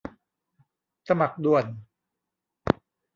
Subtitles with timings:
[1.07, 1.65] สมัครด่วน